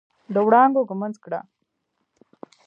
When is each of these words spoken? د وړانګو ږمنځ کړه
د 0.33 0.35
وړانګو 0.45 0.87
ږمنځ 0.89 1.15
کړه 1.25 1.39